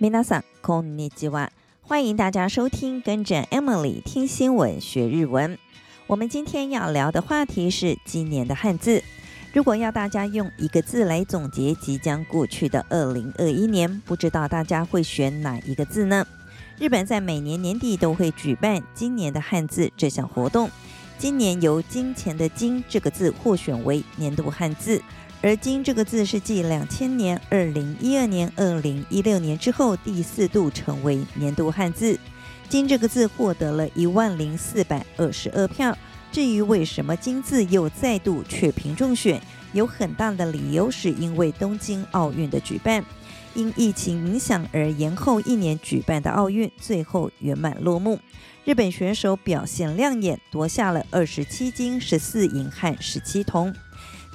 [0.00, 1.50] 皆さんこんにちは，
[1.82, 5.58] 欢迎大家收听，跟着 Emily 听新闻学日文。
[6.06, 9.02] 我们今天要聊的话题是今年的汉字。
[9.52, 16.26] 如果要大家用一个字来总结即将过去的二零二一年，不知道大家会选哪一个字呢？
[16.78, 20.70] 日本在每年年底都会举办今年的汉字这项活动。
[21.18, 25.02] 今年由金钱的“金”这个字获选为年度汉字。
[25.45, 32.17] 而“金”这个字是继两千年、二零一二年、二零一六年之后第四度成为年度汉字。
[32.67, 35.95] “金”这个字获得了一万零四百二十二票。
[36.31, 39.39] 至于为什么“金”字又再度雀屏中选，
[39.71, 43.05] 有很大的理由是因为东京奥运的举办，
[43.53, 48.19] 因疫情影响而延后一年举办的奥运最后圆满落幕。
[48.63, 53.71] 日本选手表现亮眼，夺下了二十七金、十四银和十七铜。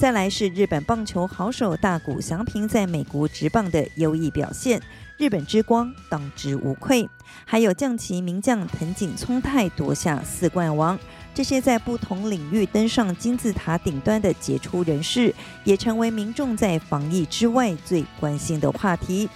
[0.00, 4.80] 再来是日本棒球好手大谷翔平在美国职棒的优异表现，
[5.18, 7.06] 日本之光当之无愧。
[7.45, 10.98] 还有将棋名将藤井聪太夺下四冠王，
[11.34, 15.34] 这些在不同领域登上金字塔顶端的杰出人士，
[15.65, 19.28] 也成为民众在防疫之外最关心的话题。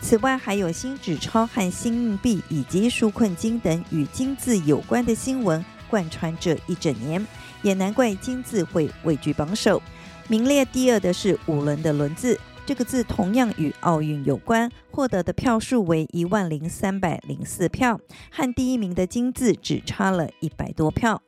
[0.00, 7.26] 此外，还有新纸钞和新硬币以及纾困金等与金字有关的新闻贯穿这一整年，
[7.60, 9.82] 也难怪金字会位居榜首。
[10.30, 17.98] 名列第二的是五轮的轮字，这个字同样与奥运有关，获得的票数为一万零三百零四票，
[18.30, 21.22] 和第一名的金字只差了一百多票。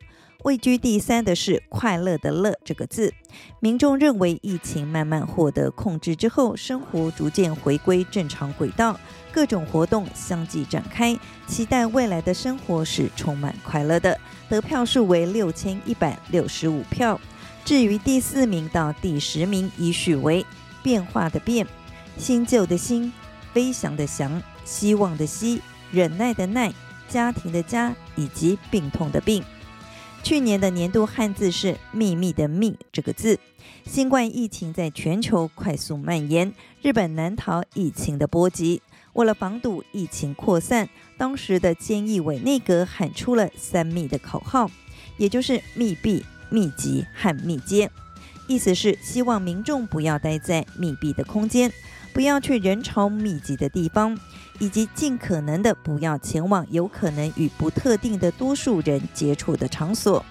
[0.44, 3.12] 位居第三的是快乐的乐这个字，
[3.58, 9.00] 民众认为疫情慢慢获得控制之后，生活逐渐回归正常轨道，
[9.32, 14.18] 各种活动相继展开，期待未来的生活是充满快乐的。
[14.50, 17.18] 得票数为六千一百六十五票。
[17.70, 20.44] 至于第四名到第十名，依序为
[20.82, 21.64] 变化的变、
[22.18, 23.12] 新旧的新、
[23.52, 26.74] 飞翔的翔、希望的希、忍耐的耐、
[27.08, 29.44] 家庭的家以及病痛的病。
[30.24, 33.38] 去年的年度汉字是“秘密”的“密”这个字。
[33.86, 38.82] 新冠疫情在全球快速蔓延，日本难逃疫情的波及。
[39.12, 44.68] 为了防堵疫情扩散，当时的菅义伟内阁喊出了“三密”的口号，
[45.18, 46.24] 也就是密闭。
[46.50, 47.90] 密集和密接，
[48.46, 51.72] 意思是希望民众不要待在密闭的空间，
[52.12, 54.18] 不要去人潮密集的地方，
[54.58, 60.24] 以及尽可能的不要前往有可能与不特定的多数人接触的场所。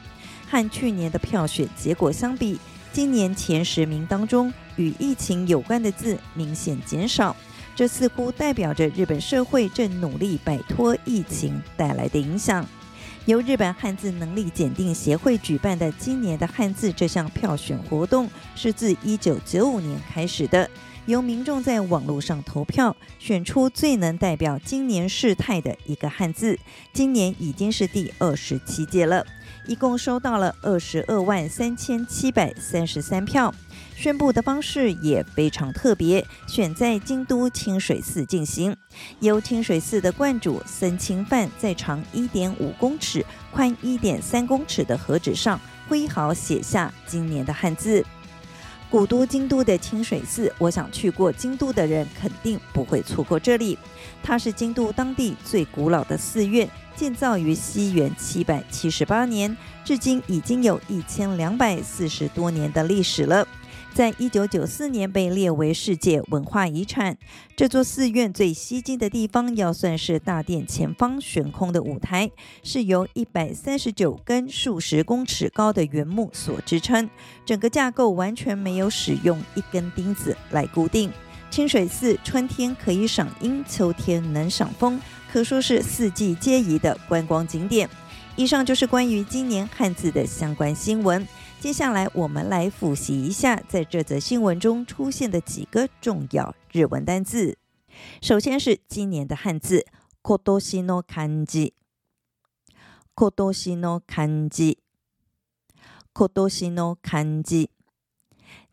[0.49, 2.59] 和去年的票选结果相比，
[2.91, 7.35] 今年前十名当中与疫情有关的字明显减少，
[7.75, 12.67] 这似乎代表着日本社会正努力摆脱疫情带来的影响。
[13.25, 20.67] 由日本汉字能力检定协会举办的今年的汉字这项票选活动，是自一九九五年开始的，
[21.05, 26.57] 由民众在网络上投票，选出最能代表今年事态的一个汉字。
[26.91, 29.25] 今年已经是第二十七届了，
[29.69, 33.53] 一共收到了二十二万三千七百三十三票。
[33.95, 38.75] 宣布的方式也非常特别，选在京都清水寺进行，
[39.19, 48.03] 由清水寺的观主森清范在长一点五公尺、宽一点三公尺的和纸上挥毫写下今年的汉字。
[48.89, 53.77] 古都京都的清水寺，我想去过京都的人肯定不会错过这里。
[54.23, 59.55] 它是京都当地最古老的寺院，建造于西元七百七十八年，
[59.85, 63.47] 至今已经有一千两百四十多年的历史了。
[63.99, 67.17] 在一九九四年被列为世界文化遗产。
[67.57, 72.31] 这座寺院最吸睛的地方，要算是大殿前方悬空的舞台，
[72.63, 77.09] 是由一百三十九根数十公尺高的原木所支撑，
[77.45, 81.11] 整个架构完全没有使用一根钉子来固定。
[81.51, 84.97] 清水寺春天可以赏樱，秋天能赏枫，
[85.29, 87.89] 可说是四季皆宜的观光景点。
[88.37, 91.27] 以上就是关于今年汉字的相关新闻。
[91.60, 97.56] 接下来，我们来复习一下在这则新闻中出现的几个重要日文单字。
[98.20, 99.86] 首先是今年的汉字“
[100.22, 101.72] 今年の汉字”，“
[103.14, 104.76] 今年の汉字”，“
[106.12, 107.70] 今年の汉字”。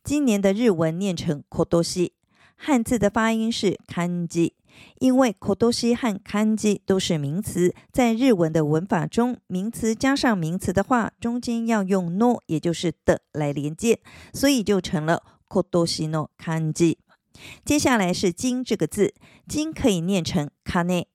[0.03, 2.11] 今年的日文念成“今年”，
[2.55, 4.51] 汉字的发音是“汉字”。
[4.98, 14.00] 因为今年和 kanji 都是名词，在日文的文法中，名词加上名词的话，中间要用 no，也就是的来连接，
[14.32, 16.96] 所以就成了 kotoshi no kanji。
[17.64, 19.14] 接下来是金这个字，
[19.46, 21.08] 金可以念成卡内，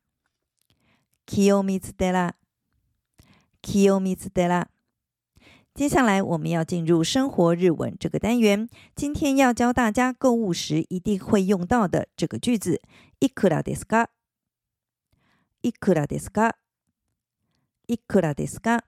[1.26, 1.92] 清水寺、
[3.62, 4.66] 清水寺。
[5.74, 8.66] 接下来我们要进入生活日文这个单元。
[8.94, 12.80] 今天要教大家购物时一定会用到的这个句子：
[13.20, 14.08] いくらですか？
[15.62, 16.54] いくらですか？
[17.86, 18.80] いくらですか？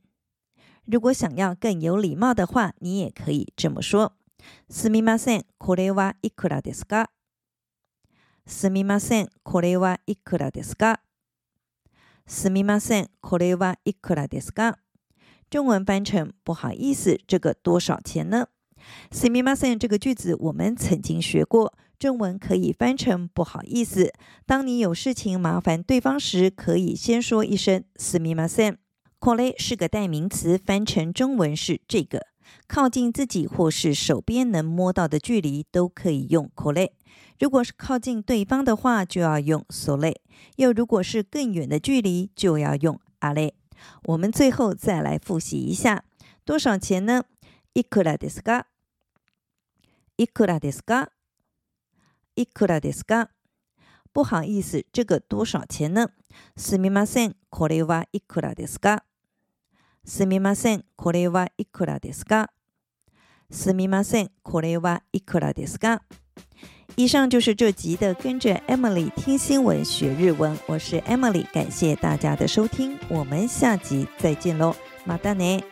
[0.86, 4.12] 如果想要更有礼貌的话，你也可以这么说：“
[4.68, 7.08] すみません、これはいくらですか？”
[8.48, 11.00] すみません、これはいくらですか？
[12.28, 14.76] すみません、これはいくらですか？
[15.50, 18.48] 中文翻成不好意思，这个多少钱呢？
[19.12, 24.12] すみません这个句子我们曾经学过，中文可以翻成不好意思。
[24.46, 28.78] 当你有事情麻烦对方时，可以先说一声すみません。
[29.20, 32.27] これ是个代名词，翻成中文是这个。
[32.68, 36.92] 靠近自己或是手边能摸到的距离都可以用これ。
[37.40, 40.16] 如果是靠近对方的话，就要用それ。
[40.56, 43.54] 又如果是更远的距离，就要用あれ。
[44.06, 46.04] 我们最后再来复习一下，
[46.46, 47.26] 多少钱呢？
[47.74, 48.66] いくらですか？
[50.18, 51.10] いくらですか？
[52.36, 53.30] いくらですか？
[54.14, 56.12] 不好意思，这个多少钱呢？
[56.56, 59.04] すみません、これはいくらですか？
[60.08, 62.50] すみません、これはいくらですか？
[63.50, 66.02] すみません、これはいくらですか？
[66.96, 75.64] 以上就是这集的跟着 Emily 听新闻学日文，我是 Emily，感谢大家的收听，我们下集再见喽，またね。